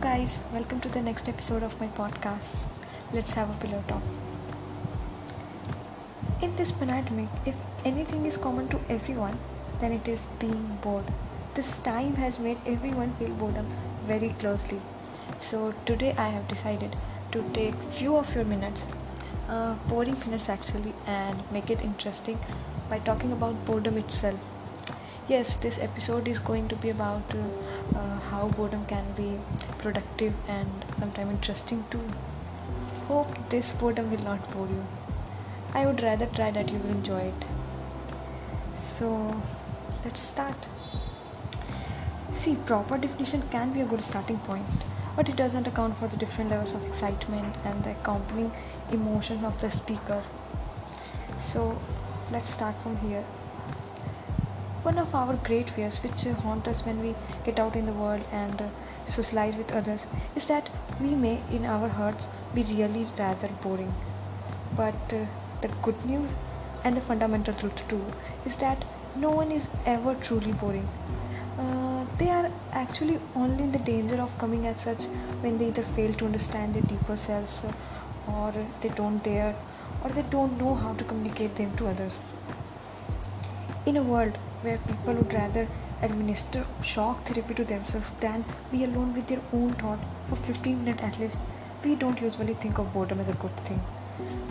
[0.00, 2.70] guys, welcome to the next episode of my podcast.
[3.12, 4.02] Let's have a pillow talk.
[6.40, 7.54] In this pandemic, if
[7.84, 9.38] anything is common to everyone,
[9.78, 11.04] then it is being bored.
[11.52, 13.66] This time has made everyone feel boredom
[14.06, 14.80] very closely.
[15.38, 16.96] So today I have decided
[17.32, 18.86] to take few of your minutes,
[19.50, 22.38] uh, boring minutes actually, and make it interesting
[22.88, 24.40] by talking about boredom itself.
[25.28, 29.38] Yes, this episode is going to be about uh, uh, how boredom can be
[29.78, 32.02] productive and sometimes interesting too.
[33.06, 34.84] Hope this boredom will not bore you.
[35.72, 37.44] I would rather try that you will enjoy it.
[38.80, 39.40] So,
[40.04, 40.66] let's start.
[42.32, 44.66] See, proper definition can be a good starting point,
[45.14, 48.52] but it doesn't account for the different levels of excitement and the accompanying
[48.90, 50.24] emotion of the speaker.
[51.38, 51.80] So,
[52.32, 53.24] let's start from here.
[54.82, 58.22] One of our great fears, which haunt us when we get out in the world
[58.32, 58.68] and uh,
[59.06, 63.92] socialize with others, is that we may, in our hearts, be really rather boring.
[64.74, 65.26] But uh,
[65.60, 66.30] the good news
[66.82, 68.02] and the fundamental truth too
[68.46, 68.86] is that
[69.16, 70.88] no one is ever truly boring.
[71.58, 75.04] Uh, they are actually only in the danger of coming as such
[75.42, 79.54] when they either fail to understand their deeper selves uh, or they don't dare
[80.02, 82.22] or they don't know how to communicate them to others.
[83.84, 85.66] In a world where people would rather
[86.02, 91.02] administer shock therapy to themselves than be alone with their own thought for 15 minutes
[91.02, 91.38] at least,
[91.84, 93.80] we don't usually think of boredom as a good thing.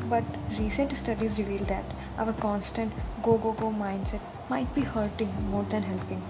[0.09, 0.23] But
[0.57, 1.85] recent studies reveal that
[2.17, 2.93] our constant
[3.23, 6.23] go go go mindset might be hurting more than helping.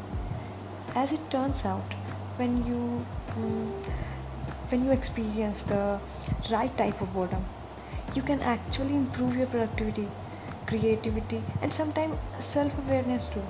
[0.95, 1.93] As it turns out,
[2.37, 3.05] when you
[3.37, 3.71] mm,
[4.69, 5.99] when you experience the
[6.51, 7.45] right type of boredom,
[8.13, 10.07] you can actually improve your productivity,
[10.67, 13.43] creativity, and sometimes self-awareness too.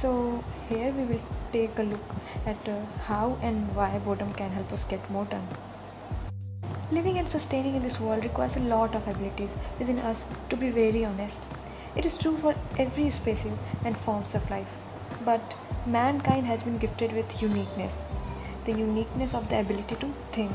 [0.00, 1.20] So here we will
[1.52, 2.14] take a look
[2.46, 5.46] at uh, how and why boredom can help us get more done.
[6.90, 10.70] Living and sustaining in this world requires a lot of abilities within us to be
[10.70, 11.38] very honest.
[11.94, 13.52] It is true for every species
[13.84, 14.74] and forms of life.
[15.24, 15.54] But
[15.86, 17.94] mankind has been gifted with uniqueness
[18.64, 20.52] the uniqueness of the ability to think.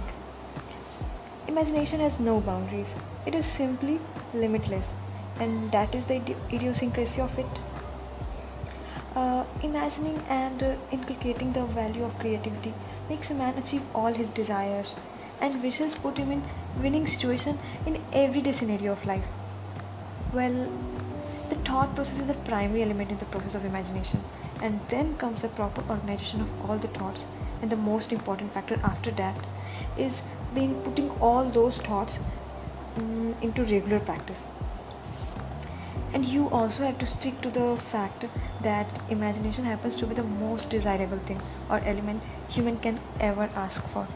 [1.48, 2.88] Imagination has no boundaries,
[3.25, 4.00] it is simply
[4.34, 4.88] limitless,
[5.40, 6.22] and that is the
[6.52, 7.59] idiosyncrasy of it.
[9.18, 12.72] Uh, imagining and uh, inculcating the value of creativity
[13.10, 14.92] makes a man achieve all his desires
[15.42, 16.44] and wishes put him in
[16.84, 17.58] winning situation
[17.88, 19.26] in everyday scenario of life.
[20.32, 20.60] Well
[21.50, 24.24] the thought process is the primary element in the process of imagination
[24.62, 27.26] and then comes the proper organization of all the thoughts.
[27.64, 29.44] And the most important factor after that
[29.98, 30.22] is
[30.54, 32.20] being putting all those thoughts
[32.98, 34.44] um, into regular practice
[36.18, 38.26] and you also have to stick to the fact
[38.68, 42.24] that imagination happens to be the most desirable thing or element
[42.56, 44.08] human can ever ask for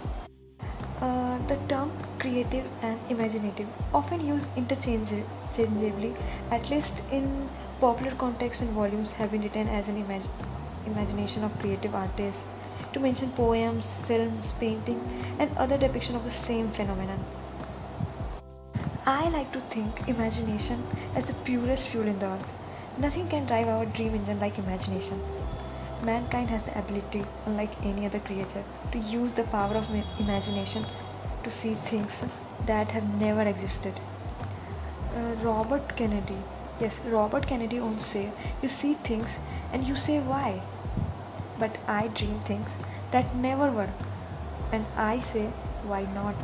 [1.02, 6.14] uh, the term creative and imaginative often used interchangeably,
[6.52, 10.30] at least in popular context and volumes have been written as an imag-
[10.86, 12.44] imagination of creative artists,
[12.94, 15.04] to mention poems, films, paintings,
[15.40, 17.26] and other depiction of the same phenomenon.
[19.04, 20.86] I like to think imagination
[21.16, 22.54] as the purest fuel in the earth.
[23.00, 25.20] Nothing can drive our dream engine like imagination.
[26.04, 29.90] Mankind has the ability, unlike any other creature, to use the power of
[30.20, 30.86] imagination
[31.44, 32.24] to see things
[32.68, 34.00] that have never existed.
[35.16, 36.38] Uh, Robert Kennedy,
[36.80, 38.32] yes, Robert Kennedy once said,
[38.62, 39.40] You see things
[39.74, 40.62] and you say why.
[41.58, 42.76] But I dream things
[43.10, 43.90] that never were,
[44.72, 45.48] and I say
[45.82, 46.36] why not.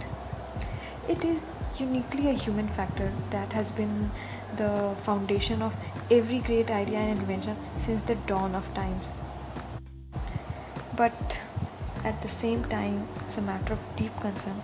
[1.08, 1.40] It is
[1.80, 4.12] uniquely a human factor that has been
[4.56, 5.76] the foundation of
[6.10, 9.06] every great idea and invention since the dawn of times.
[10.96, 11.40] But
[12.04, 14.62] at the same time it's a matter of deep concern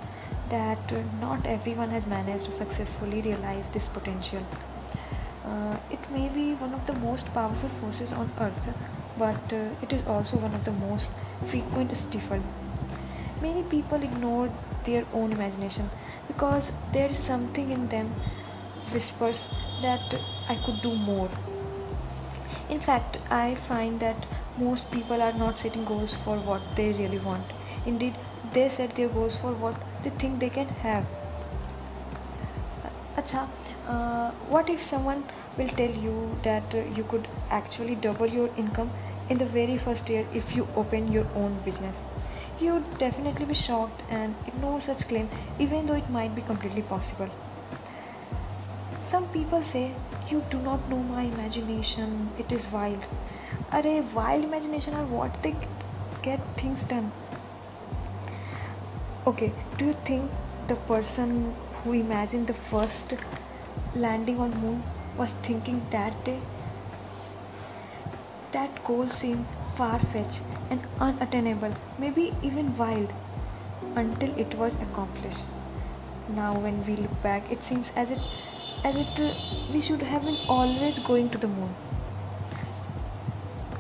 [0.49, 4.45] that not everyone has managed to successfully realize this potential.
[5.45, 8.69] Uh, it may be one of the most powerful forces on earth
[9.17, 11.11] but uh, it is also one of the most
[11.47, 12.43] frequent stifled
[13.41, 14.49] many people ignore
[14.85, 15.89] their own imagination
[16.27, 18.13] because there is something in them
[18.91, 19.45] whispers
[19.81, 20.15] that
[20.49, 21.29] i could do more
[22.69, 24.25] in fact i find that
[24.57, 27.45] most people are not setting goals for what they really want.
[27.85, 28.15] Indeed,
[28.53, 31.05] they set their goals for what they think they can have.
[33.17, 33.47] Acha,
[33.87, 35.23] uh, what if someone
[35.57, 38.91] will tell you that uh, you could actually double your income
[39.29, 41.99] in the very first year if you open your own business?
[42.59, 45.29] You would definitely be shocked and ignore such claim
[45.59, 47.29] even though it might be completely possible.
[49.09, 49.91] Some people say,
[50.29, 53.03] You do not know my imagination, it is wild.
[53.71, 53.83] Are
[54.15, 55.55] wild imagination are what they
[56.21, 57.11] get things done.
[59.25, 60.31] Okay, do you think
[60.67, 63.13] the person who imagined the first
[63.95, 64.83] landing on moon
[65.17, 66.39] was thinking that day?
[68.51, 69.45] That goal seemed
[69.75, 73.11] far-fetched and unattainable, maybe even wild,
[73.95, 75.45] until it was accomplished.
[76.29, 78.19] Now, when we look back, it seems as it
[78.83, 79.33] as it uh,
[79.73, 81.75] we should have been always going to the moon.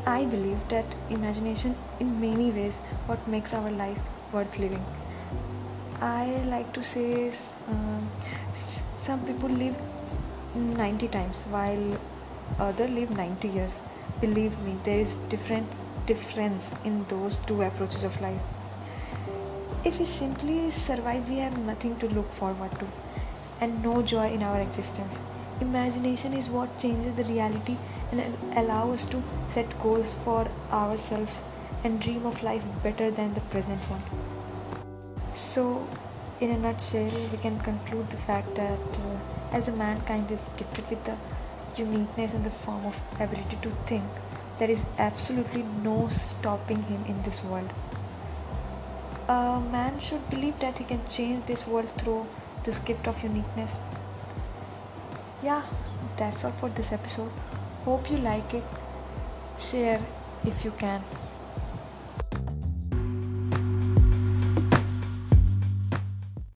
[0.05, 2.73] I believe that imagination, in many ways,
[3.07, 3.97] what makes our life
[4.33, 4.85] worth living.
[6.01, 7.31] I like to say
[7.69, 8.09] um,
[9.01, 9.75] some people live
[10.55, 11.97] 90 times while
[12.59, 13.79] other live 90 years.
[14.19, 15.67] Believe me, there is different
[16.05, 18.41] difference in those two approaches of life.
[19.85, 22.87] If we simply survive, we have nothing to look forward to
[23.59, 25.15] and no joy in our existence.
[25.61, 27.77] Imagination is what changes the reality
[28.11, 31.41] and allow us to set goals for ourselves
[31.83, 34.03] and dream of life better than the present one.
[35.33, 35.87] So,
[36.39, 39.17] in a nutshell, we can conclude the fact that uh,
[39.51, 41.17] as a mankind is gifted with the
[41.75, 44.03] uniqueness in the form of ability to think,
[44.59, 47.69] there is absolutely no stopping him in this world.
[49.27, 52.27] A man should believe that he can change this world through
[52.63, 53.73] this gift of uniqueness.
[55.41, 55.63] Yeah,
[56.17, 57.31] that's all for this episode.
[57.85, 58.63] Hope you like it.
[59.57, 60.01] Share
[60.45, 61.03] if you can.